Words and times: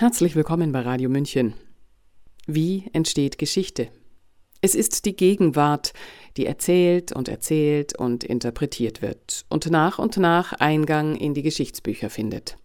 Herzlich 0.00 0.34
willkommen 0.34 0.72
bei 0.72 0.80
Radio 0.80 1.10
München. 1.10 1.52
Wie 2.46 2.84
entsteht 2.94 3.36
Geschichte? 3.36 3.88
Es 4.62 4.74
ist 4.74 5.04
die 5.04 5.14
Gegenwart, 5.14 5.92
die 6.38 6.46
erzählt 6.46 7.12
und 7.12 7.28
erzählt 7.28 7.98
und 7.98 8.24
interpretiert 8.24 9.02
wird 9.02 9.44
und 9.50 9.70
nach 9.70 9.98
und 9.98 10.16
nach 10.16 10.54
Eingang 10.54 11.16
in 11.16 11.34
die 11.34 11.42
Geschichtsbücher 11.42 12.08
findet. 12.08 12.56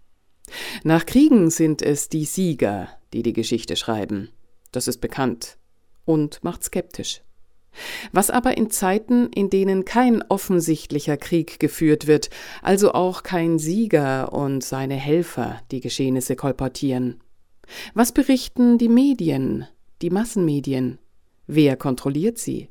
Nach 0.86 1.06
Kriegen 1.06 1.50
sind 1.50 1.82
es 1.82 2.08
die 2.08 2.24
Sieger, 2.24 2.88
die 3.12 3.22
die 3.22 3.34
Geschichte 3.34 3.76
schreiben. 3.76 4.30
Das 4.72 4.88
ist 4.88 5.02
bekannt 5.02 5.58
und 6.06 6.42
macht 6.42 6.64
skeptisch. 6.64 7.22
Was 8.14 8.30
aber 8.30 8.56
in 8.56 8.70
Zeiten, 8.70 9.28
in 9.34 9.50
denen 9.50 9.84
kein 9.84 10.24
offensichtlicher 10.30 11.18
Krieg 11.18 11.60
geführt 11.60 12.08
wird, 12.08 12.30
also 12.62 12.94
auch 12.94 13.24
kein 13.24 13.60
Sieger 13.60 14.32
und 14.32 14.64
seine 14.64 14.96
Helfer 14.96 15.62
die 15.70 15.82
Geschehnisse 15.82 16.38
kolportieren? 16.38 17.20
Was 17.94 18.12
berichten 18.12 18.78
die 18.78 18.90
Medien, 18.90 19.68
die 20.02 20.10
Massenmedien? 20.10 21.00
Wer 21.48 21.78
kontrolliert 21.78 22.38
sie? 22.38 22.70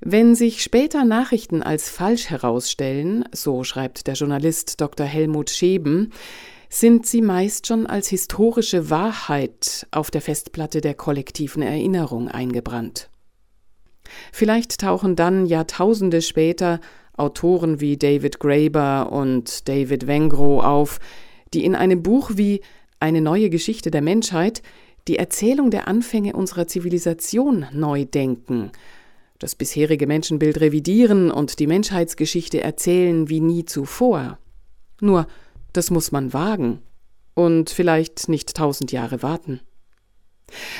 Wenn 0.00 0.34
sich 0.34 0.62
später 0.62 1.04
Nachrichten 1.04 1.62
als 1.62 1.88
falsch 1.88 2.28
herausstellen, 2.28 3.24
so 3.32 3.64
schreibt 3.64 4.06
der 4.06 4.14
Journalist 4.14 4.80
Dr. 4.80 5.06
Helmut 5.06 5.50
Scheben, 5.50 6.12
sind 6.68 7.06
sie 7.06 7.22
meist 7.22 7.66
schon 7.66 7.86
als 7.86 8.08
historische 8.08 8.90
Wahrheit 8.90 9.86
auf 9.90 10.10
der 10.10 10.20
Festplatte 10.20 10.80
der 10.80 10.94
kollektiven 10.94 11.62
Erinnerung 11.62 12.28
eingebrannt. 12.28 13.08
Vielleicht 14.32 14.80
tauchen 14.80 15.16
dann 15.16 15.46
Jahrtausende 15.46 16.22
später 16.22 16.80
Autoren 17.16 17.80
wie 17.80 17.96
David 17.96 18.40
Graeber 18.40 19.10
und 19.10 19.68
David 19.68 20.06
Wengrow 20.06 20.62
auf, 20.62 20.98
die 21.54 21.64
in 21.64 21.74
einem 21.74 22.02
Buch 22.02 22.32
wie 22.34 22.60
Eine 23.00 23.20
neue 23.20 23.50
Geschichte 23.50 23.90
der 23.90 24.02
Menschheit 24.02 24.62
die 25.08 25.18
Erzählung 25.18 25.70
der 25.70 25.86
Anfänge 25.86 26.32
unserer 26.32 26.66
Zivilisation 26.66 27.66
neu 27.72 28.04
denken, 28.04 28.72
das 29.38 29.54
bisherige 29.54 30.06
Menschenbild 30.06 30.60
revidieren 30.60 31.30
und 31.30 31.58
die 31.58 31.66
Menschheitsgeschichte 31.66 32.60
erzählen 32.60 33.28
wie 33.28 33.40
nie 33.40 33.64
zuvor. 33.64 34.38
Nur, 35.00 35.26
das 35.72 35.90
muss 35.90 36.10
man 36.10 36.32
wagen 36.32 36.80
und 37.34 37.70
vielleicht 37.70 38.28
nicht 38.28 38.54
tausend 38.56 38.92
Jahre 38.92 39.22
warten. 39.22 39.60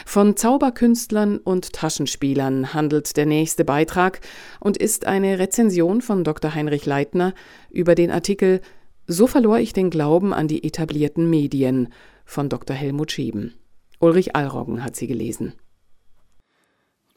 Von 0.04 0.36
Zauberkünstlern 0.36 1.38
und 1.38 1.72
Taschenspielern 1.72 2.72
handelt 2.72 3.16
der 3.16 3.26
nächste 3.26 3.64
Beitrag 3.64 4.20
und 4.60 4.76
ist 4.76 5.06
eine 5.06 5.38
Rezension 5.38 6.02
von 6.02 6.24
Dr. 6.24 6.54
Heinrich 6.54 6.86
Leitner 6.86 7.34
über 7.68 7.94
den 7.94 8.10
Artikel 8.10 8.60
So 9.06 9.26
verlor 9.26 9.58
ich 9.58 9.72
den 9.72 9.90
Glauben 9.90 10.32
an 10.32 10.48
die 10.48 10.64
etablierten 10.64 11.30
Medien 11.30 11.92
von 12.24 12.48
Dr. 12.48 12.76
Helmut 12.76 13.12
Schieben. 13.12 13.54
Ulrich 14.00 14.34
Allroggen 14.34 14.84
hat 14.84 14.96
sie 14.96 15.06
gelesen. 15.06 15.54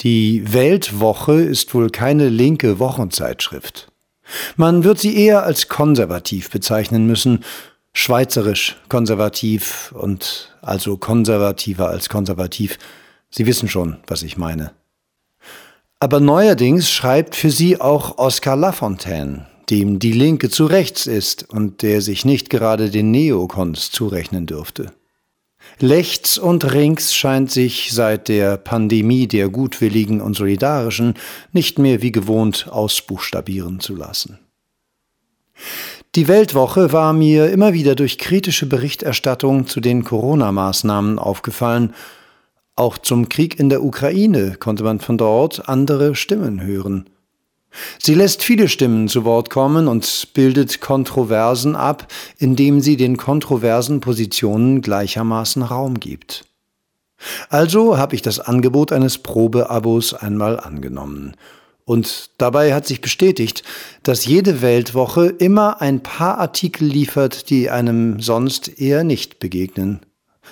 Die 0.01 0.53
Weltwoche 0.53 1.41
ist 1.41 1.73
wohl 1.73 1.89
keine 1.89 2.29
linke 2.29 2.79
Wochenzeitschrift. 2.79 3.91
Man 4.55 4.83
wird 4.83 4.99
sie 4.99 5.17
eher 5.17 5.43
als 5.43 5.67
konservativ 5.67 6.51
bezeichnen 6.51 7.05
müssen, 7.05 7.43
schweizerisch 7.93 8.77
konservativ 8.87 9.91
und 9.91 10.55
also 10.61 10.95
konservativer 10.97 11.89
als 11.89 12.07
konservativ. 12.07 12.77
Sie 13.29 13.45
wissen 13.45 13.67
schon, 13.67 13.97
was 14.07 14.23
ich 14.23 14.37
meine. 14.37 14.71
Aber 15.99 16.21
neuerdings 16.21 16.89
schreibt 16.89 17.35
für 17.35 17.49
sie 17.49 17.81
auch 17.81 18.17
Oskar 18.17 18.55
Lafontaine, 18.55 19.47
dem 19.69 19.99
die 19.99 20.11
Linke 20.11 20.49
zu 20.49 20.65
rechts 20.65 21.07
ist 21.07 21.49
und 21.49 21.81
der 21.81 22.01
sich 22.01 22.25
nicht 22.25 22.49
gerade 22.49 22.89
den 22.89 23.11
Neokons 23.11 23.91
zurechnen 23.91 24.45
dürfte. 24.45 24.91
Lechts 25.79 26.37
und 26.37 26.73
rings 26.73 27.13
scheint 27.13 27.51
sich 27.51 27.91
seit 27.93 28.27
der 28.27 28.57
Pandemie 28.57 29.27
der 29.27 29.49
Gutwilligen 29.49 30.21
und 30.21 30.35
Solidarischen 30.35 31.13
nicht 31.53 31.79
mehr 31.79 32.01
wie 32.01 32.11
gewohnt 32.11 32.67
ausbuchstabieren 32.69 33.79
zu 33.79 33.95
lassen. 33.95 34.39
Die 36.15 36.27
Weltwoche 36.27 36.91
war 36.91 37.13
mir 37.13 37.51
immer 37.51 37.73
wieder 37.73 37.95
durch 37.95 38.17
kritische 38.17 38.65
Berichterstattung 38.65 39.67
zu 39.67 39.79
den 39.79 40.03
Corona-Maßnahmen 40.03 41.19
aufgefallen. 41.19 41.93
Auch 42.75 42.97
zum 42.97 43.29
Krieg 43.29 43.59
in 43.59 43.69
der 43.69 43.83
Ukraine 43.83 44.55
konnte 44.59 44.83
man 44.83 44.99
von 44.99 45.17
dort 45.17 45.69
andere 45.69 46.15
Stimmen 46.15 46.61
hören. 46.61 47.09
Sie 47.99 48.15
lässt 48.15 48.43
viele 48.43 48.67
Stimmen 48.67 49.07
zu 49.07 49.25
Wort 49.25 49.49
kommen 49.49 49.87
und 49.87 50.29
bildet 50.33 50.81
Kontroversen 50.81 51.75
ab, 51.75 52.07
indem 52.37 52.81
sie 52.81 52.97
den 52.97 53.17
kontroversen 53.17 53.99
Positionen 54.01 54.81
gleichermaßen 54.81 55.61
Raum 55.61 55.99
gibt. 55.99 56.45
Also 57.49 57.97
habe 57.97 58.15
ich 58.15 58.21
das 58.21 58.39
Angebot 58.39 58.91
eines 58.91 59.17
Probeabos 59.17 60.13
einmal 60.13 60.59
angenommen 60.59 61.35
und 61.89 62.29
dabei 62.37 62.75
hat 62.75 62.85
sich 62.85 63.01
bestätigt, 63.01 63.63
dass 64.03 64.23
jede 64.23 64.61
Weltwoche 64.61 65.25
immer 65.25 65.81
ein 65.81 66.03
paar 66.03 66.37
Artikel 66.37 66.87
liefert, 66.87 67.49
die 67.49 67.71
einem 67.71 68.19
sonst 68.19 68.79
eher 68.79 69.03
nicht 69.03 69.39
begegnen. 69.39 69.99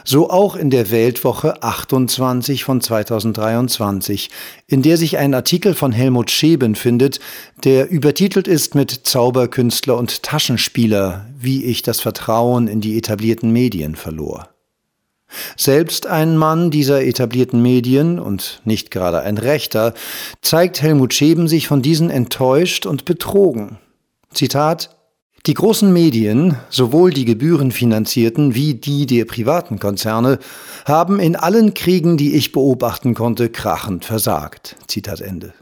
So 0.04 0.30
auch 0.30 0.56
in 0.56 0.70
der 0.70 0.92
Weltwoche 0.92 1.62
28 1.64 2.64
von 2.64 2.82
2023, 2.82 4.30
in 4.68 4.82
der 4.82 4.98
sich 4.98 5.18
ein 5.18 5.34
Artikel 5.34 5.74
von 5.74 5.92
Helmut 5.92 6.32
Scheben 6.32 6.76
findet, 6.76 7.20
der 7.64 7.90
übertitelt 7.90 8.48
ist 8.48 8.76
mit 8.76 8.92
Zauberkünstler 8.92 9.98
und 9.98 10.24
Taschenspieler, 10.24 11.26
wie 11.38 11.66
ich 11.66 11.82
das 11.82 12.00
Vertrauen 12.00 12.68
in 12.68 12.82
die 12.82 12.98
etablierten 12.98 13.52
Medien 13.52 13.96
verlor. 13.96 14.50
Selbst 15.58 16.08
ein 16.08 16.38
Mann 16.38 16.72
dieser 16.72 17.04
etablierten 17.04 17.62
Medien 17.62 18.18
und 18.20 18.62
nicht 18.64 18.92
gerade 18.92 19.22
ein 19.22 19.38
Rechter, 19.38 19.94
zeigt 20.42 20.82
Helmut 20.82 21.14
Scheben 21.14 21.48
sich 21.48 21.68
von 21.68 21.82
diesen 21.82 22.10
enttäuscht 22.10 22.86
und 22.86 23.06
betrogen. 23.06 23.78
Zitat 24.34 24.97
Die 25.48 25.54
großen 25.54 25.94
Medien, 25.94 26.58
sowohl 26.70 27.12
die 27.12 27.24
gebührenfinanzierten 27.24 28.54
wie 28.54 28.74
die 28.74 29.06
der 29.06 29.24
privaten 29.24 29.80
Konzerne, 29.80 30.40
haben 30.84 31.22
in 31.22 31.38
allen 31.38 31.74
Kriegen, 31.74 32.18
die 32.18 32.36
ich 32.36 32.52
beobachten 32.52 33.14
konnte, 33.14 33.48
krachend 33.48 34.04
versagt. 34.04 34.76
Zitat 34.88 35.22
Ende. 35.22 35.54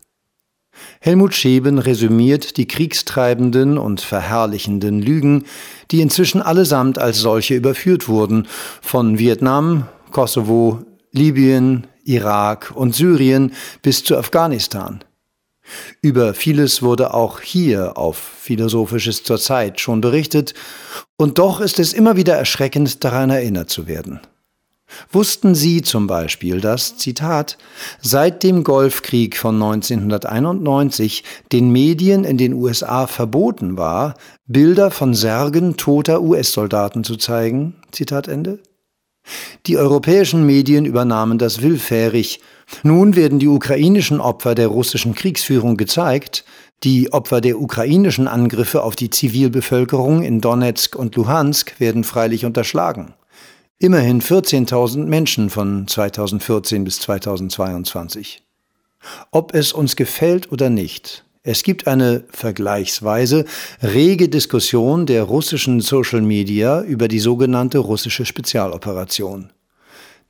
Helmut 1.01 1.35
Scheben 1.35 1.77
resümiert 1.77 2.57
die 2.57 2.67
kriegstreibenden 2.67 3.77
und 3.77 4.01
verherrlichenden 4.01 5.03
Lügen, 5.03 5.45
die 5.91 6.01
inzwischen 6.01 6.41
allesamt 6.41 6.97
als 6.97 7.19
solche 7.19 7.53
überführt 7.53 8.07
wurden, 8.07 8.47
von 8.81 9.19
Vietnam, 9.19 9.85
Kosovo, 10.09 10.79
Libyen, 11.11 11.85
Irak 12.03 12.71
und 12.73 12.95
Syrien 12.95 13.53
bis 13.83 14.03
zu 14.03 14.17
Afghanistan. 14.17 15.03
Über 16.01 16.33
vieles 16.33 16.81
wurde 16.81 17.13
auch 17.13 17.41
hier 17.41 17.97
auf 17.97 18.17
Philosophisches 18.17 19.23
zur 19.23 19.39
Zeit 19.39 19.79
schon 19.79 20.01
berichtet, 20.01 20.53
und 21.17 21.39
doch 21.39 21.61
ist 21.61 21.79
es 21.79 21.93
immer 21.93 22.17
wieder 22.17 22.35
erschreckend 22.35 23.03
daran 23.03 23.29
erinnert 23.29 23.69
zu 23.69 23.87
werden. 23.87 24.19
Wussten 25.11 25.55
Sie 25.55 25.81
zum 25.81 26.07
Beispiel, 26.07 26.61
dass, 26.61 26.97
Zitat, 26.97 27.57
seit 28.01 28.43
dem 28.43 28.63
Golfkrieg 28.63 29.35
von 29.35 29.55
1991 29.55 31.23
den 31.51 31.71
Medien 31.71 32.23
in 32.23 32.37
den 32.37 32.53
USA 32.53 33.07
verboten 33.07 33.77
war, 33.77 34.15
Bilder 34.45 34.91
von 34.91 35.13
Särgen 35.13 35.75
toter 35.75 36.21
US-Soldaten 36.21 37.03
zu 37.03 37.15
zeigen? 37.17 37.75
Zitat 37.91 38.27
Ende. 38.27 38.59
Die 39.65 39.77
europäischen 39.77 40.45
Medien 40.45 40.85
übernahmen 40.85 41.37
das 41.37 41.61
willfährig. 41.61 42.41
Nun 42.83 43.15
werden 43.15 43.39
die 43.39 43.47
ukrainischen 43.47 44.19
Opfer 44.19 44.55
der 44.55 44.67
russischen 44.67 45.15
Kriegsführung 45.15 45.77
gezeigt, 45.77 46.45
die 46.83 47.11
Opfer 47.13 47.41
der 47.41 47.59
ukrainischen 47.59 48.27
Angriffe 48.27 48.83
auf 48.83 48.95
die 48.95 49.09
Zivilbevölkerung 49.09 50.23
in 50.23 50.41
Donetsk 50.41 50.95
und 50.95 51.15
Luhansk 51.15 51.79
werden 51.79 52.03
freilich 52.03 52.45
unterschlagen. 52.45 53.13
Immerhin 53.79 54.21
14.000 54.21 55.05
Menschen 55.05 55.49
von 55.49 55.87
2014 55.87 56.83
bis 56.83 56.99
2022. 56.99 58.43
Ob 59.31 59.53
es 59.53 59.73
uns 59.73 59.95
gefällt 59.95 60.51
oder 60.51 60.69
nicht, 60.69 61.25
es 61.45 61.61
gibt 61.61 61.87
eine 61.87 62.23
vergleichsweise 62.31 63.45
rege 63.83 64.29
Diskussion 64.29 65.05
der 65.05 65.23
russischen 65.23 65.79
Social 65.79 66.21
Media 66.21 66.81
über 66.81 67.07
die 67.07 67.19
sogenannte 67.19 67.77
russische 67.77 68.25
Spezialoperation. 68.25 69.51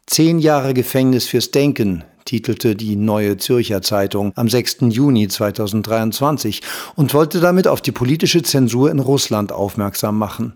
Zehn 0.06 0.40
Jahre 0.40 0.74
Gefängnis 0.74 1.26
fürs 1.26 1.52
Denken, 1.52 2.04
titelte 2.26 2.76
die 2.76 2.98
Neue 2.98 3.38
Zürcher 3.38 3.82
Zeitung 3.82 4.34
am 4.36 4.50
6. 4.50 4.78
Juni 4.90 5.30
2023 5.30 6.62
und 6.96 7.14
wollte 7.14 7.40
damit 7.40 7.68
auf 7.68 7.80
die 7.82 7.94
politische 7.94 8.44
Zensur 8.44 8.92
in 8.92 9.00
Russland 9.00 9.54
aufmerksam 9.54 10.18
machen. 10.18 10.56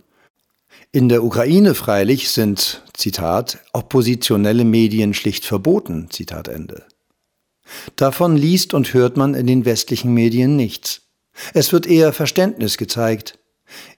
In 0.92 1.08
der 1.08 1.24
Ukraine 1.24 1.74
freilich 1.74 2.32
sind, 2.32 2.84
Zitat, 2.94 3.60
oppositionelle 3.72 4.66
Medien 4.66 5.14
schlicht 5.14 5.46
verboten, 5.46 6.08
Zitat 6.10 6.48
Ende. 6.50 6.84
Davon 7.96 8.36
liest 8.36 8.74
und 8.74 8.94
hört 8.94 9.18
man 9.18 9.34
in 9.34 9.48
den 9.48 9.66
westlichen 9.66 10.14
Medien 10.14 10.56
nichts. 10.56 11.02
Es 11.54 11.72
wird 11.72 11.88
eher 11.88 12.14
Verständnis 12.14 12.78
gezeigt. 12.78 13.40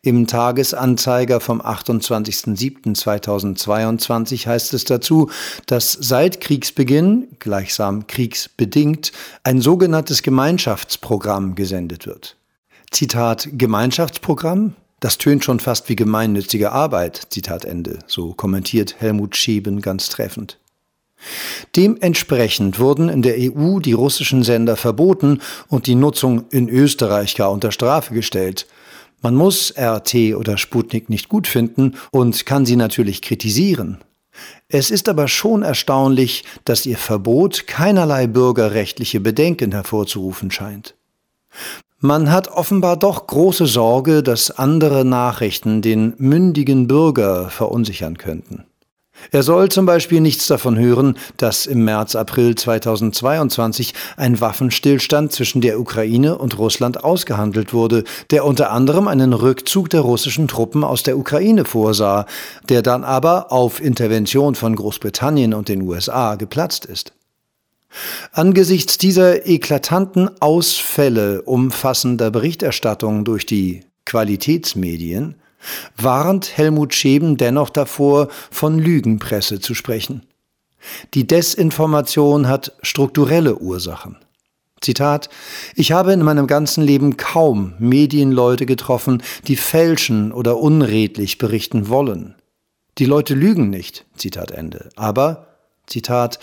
Im 0.02 0.28
Tagesanzeiger 0.28 1.40
vom 1.40 1.62
28.07.2022 1.62 4.46
heißt 4.46 4.74
es 4.74 4.84
dazu, 4.84 5.30
dass 5.66 5.94
seit 5.94 6.42
Kriegsbeginn, 6.42 7.30
gleichsam 7.40 8.06
kriegsbedingt, 8.08 9.14
ein 9.44 9.62
sogenanntes 9.62 10.24
Gemeinschaftsprogramm 10.24 11.56
gesendet 11.56 12.06
wird. 12.06 12.36
Zitat 12.92 13.48
Gemeinschaftsprogramm? 13.54 14.76
Das 15.00 15.18
tönt 15.18 15.44
schon 15.44 15.60
fast 15.60 15.90
wie 15.90 15.96
gemeinnützige 15.96 16.74
Arbeit, 16.74 17.28
Zitat 17.32 17.66
Ende, 17.66 17.98
so 18.06 18.34
kommentiert 18.34 18.98
Helmut 19.00 19.36
Scheben 19.36 19.82
ganz 19.82 20.10
treffend. 20.10 20.60
Dementsprechend 21.76 22.80
wurden 22.80 23.10
in 23.10 23.22
der 23.22 23.36
EU 23.38 23.80
die 23.80 23.94
russischen 23.94 24.44
Sender 24.44 24.76
verboten 24.76 25.40
und 25.68 25.88
die 25.88 25.96
Nutzung 25.96 26.46
in 26.50 26.70
Österreich 26.70 27.36
gar 27.36 27.52
unter 27.52 27.72
Strafe 27.72 28.14
gestellt. 28.14 28.68
Man 29.22 29.36
muss 29.36 29.74
RT 29.78 30.36
oder 30.36 30.58
Sputnik 30.58 31.10
nicht 31.10 31.30
gut 31.30 31.48
finden 31.48 31.96
und 32.12 32.46
kann 32.46 32.66
sie 32.66 32.76
natürlich 32.76 33.22
kritisieren. 33.22 34.00
Es 34.68 34.90
ist 34.90 35.10
aber 35.10 35.28
schon 35.28 35.62
erstaunlich, 35.62 36.44
dass 36.66 36.86
ihr 36.86 36.98
Verbot 36.98 37.68
keinerlei 37.68 38.28
bürgerrechtliche 38.28 39.20
Bedenken 39.20 39.74
hervorzurufen 39.74 40.50
scheint. 40.50 40.96
Man 42.00 42.32
hat 42.32 42.48
offenbar 42.48 42.98
doch 42.98 43.28
große 43.28 43.68
Sorge, 43.68 44.24
dass 44.24 44.50
andere 44.50 45.06
Nachrichten 45.06 45.84
den 45.84 46.16
mündigen 46.18 46.88
Bürger 46.88 47.50
verunsichern 47.50 48.18
könnten. 48.18 48.66
Er 49.30 49.44
soll 49.44 49.70
zum 49.70 49.86
Beispiel 49.86 50.20
nichts 50.20 50.48
davon 50.48 50.78
hören, 50.78 51.18
dass 51.38 51.66
im 51.68 51.86
März, 51.86 52.16
April 52.16 52.56
2022 52.56 53.94
ein 54.18 54.42
Waffenstillstand 54.42 55.32
zwischen 55.32 55.62
der 55.62 55.80
Ukraine 55.80 56.38
und 56.38 56.58
Russland 56.58 57.04
ausgehandelt 57.04 57.74
wurde, 57.74 58.04
der 58.32 58.46
unter 58.46 58.72
anderem 58.72 59.08
einen 59.08 59.34
Rückzug 59.34 59.90
der 59.90 60.02
russischen 60.02 60.48
Truppen 60.48 60.84
aus 60.84 61.04
der 61.04 61.18
Ukraine 61.18 61.66
vorsah, 61.66 62.26
der 62.68 62.82
dann 62.82 63.04
aber 63.04 63.52
auf 63.52 63.82
Intervention 63.82 64.56
von 64.56 64.76
Großbritannien 64.76 65.54
und 65.54 65.70
den 65.70 65.84
USA 65.84 66.36
geplatzt 66.36 66.86
ist. 66.86 67.14
Angesichts 68.32 68.98
dieser 68.98 69.46
eklatanten 69.48 70.30
Ausfälle 70.42 71.42
umfassender 71.42 72.32
Berichterstattung 72.32 73.26
durch 73.26 73.46
die 73.46 73.84
Qualitätsmedien 74.06 75.41
warnt 75.98 76.58
Helmut 76.58 76.94
Scheben 76.94 77.38
dennoch 77.38 77.70
davor, 77.70 78.28
von 78.50 78.80
Lügenpresse 78.80 79.60
zu 79.60 79.74
sprechen. 79.74 80.24
Die 81.14 81.28
Desinformation 81.28 82.48
hat 82.48 82.74
strukturelle 82.82 83.58
Ursachen. 83.58 84.18
Zitat 84.82 85.30
Ich 85.76 85.92
habe 85.92 86.12
in 86.12 86.24
meinem 86.24 86.48
ganzen 86.48 86.84
Leben 86.84 87.16
kaum 87.18 87.74
Medienleute 87.78 88.66
getroffen, 88.66 89.22
die 89.48 89.56
fälschen 89.56 90.32
oder 90.32 90.58
unredlich 90.58 91.38
berichten 91.38 91.88
wollen. 91.88 92.36
Die 92.98 93.06
Leute 93.06 93.36
lügen 93.36 93.70
nicht. 93.70 94.06
Zitat 94.16 94.52
Ende. 94.52 94.90
Aber 94.96 95.51
Zitat, 95.92 96.40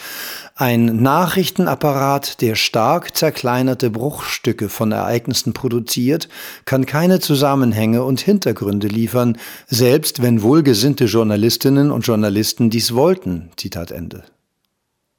ein 0.55 1.03
Nachrichtenapparat, 1.03 2.41
der 2.41 2.55
stark 2.55 3.17
zerkleinerte 3.17 3.91
Bruchstücke 3.91 4.69
von 4.69 4.93
Ereignissen 4.93 5.53
produziert, 5.53 6.29
kann 6.65 6.87
keine 6.87 7.21
Zusammenhänge 7.21 8.03
und 8.03 8.21
Hintergründe 8.21 8.89
liefern, 8.89 9.39
selbst 9.67 10.23
wenn 10.23 10.43
wohlgesinnte 10.43 11.07
Journalistinnen 11.07 11.91
und 11.91 12.07
Journalisten 12.07 12.71
dies 12.71 12.95
wollten. 12.95 13.51
Zitat 13.57 13.91
Ende. 13.91 14.25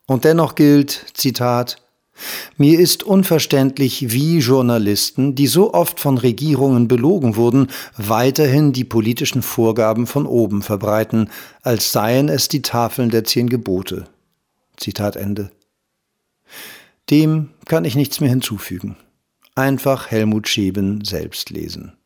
Und 0.06 0.26
dennoch 0.26 0.56
gilt, 0.56 1.06
Zitat, 1.14 1.78
mir 2.58 2.80
ist 2.80 3.04
unverständlich, 3.04 4.12
wie 4.12 4.40
Journalisten, 4.40 5.36
die 5.36 5.48
so 5.48 5.74
oft 5.74 6.00
von 6.00 6.18
Regierungen 6.18 6.88
belogen 6.88 7.36
wurden, 7.36 7.68
weiterhin 7.98 8.74
die 8.74 8.84
politischen 8.84 9.42
Vorgaben 9.42 10.08
von 10.08 10.26
oben 10.26 10.62
verbreiten, 10.62 11.30
als 11.62 11.92
seien 11.92 12.30
es 12.30 12.48
die 12.50 12.62
Tafeln 12.62 13.10
der 13.10 13.24
zehn 13.24 13.50
Gebote. 13.50 14.06
Zitat 14.80 15.16
Ende. 15.16 15.52
Dem 17.10 17.50
kann 17.66 17.86
ich 17.86 17.96
nichts 17.96 18.20
mehr 18.20 18.30
hinzufügen. 18.30 18.98
Einfach 19.56 20.10
Helmut 20.10 20.48
Scheben 20.48 21.04
selbst 21.04 21.50
lesen. 21.50 21.98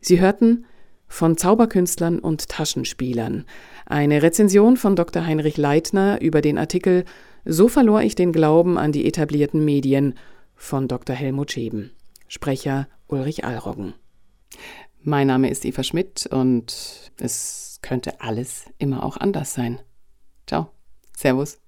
Sie 0.00 0.20
hörten 0.20 0.66
von 1.08 1.36
Zauberkünstlern 1.36 2.20
und 2.20 2.48
Taschenspielern 2.48 3.44
eine 3.84 4.22
Rezension 4.22 4.76
von 4.76 4.94
Dr. 4.94 5.26
Heinrich 5.26 5.56
Leitner 5.56 6.20
über 6.20 6.40
den 6.40 6.56
Artikel 6.56 7.04
So 7.44 7.68
verlor 7.68 8.02
ich 8.02 8.14
den 8.14 8.32
Glauben 8.32 8.78
an 8.78 8.92
die 8.92 9.06
etablierten 9.06 9.64
Medien 9.64 10.14
von 10.54 10.88
Dr. 10.88 11.16
Helmut 11.16 11.52
Scheben. 11.52 11.90
Sprecher 12.28 12.86
Ulrich 13.08 13.44
Allroggen. 13.44 13.94
Mein 15.02 15.26
Name 15.26 15.50
ist 15.50 15.64
Eva 15.64 15.82
Schmidt 15.82 16.26
und 16.26 17.10
es 17.18 17.78
könnte 17.82 18.20
alles 18.20 18.66
immer 18.78 19.04
auch 19.04 19.16
anders 19.16 19.54
sein. 19.54 19.80
Ciao. 20.46 20.70
Servus. 21.20 21.58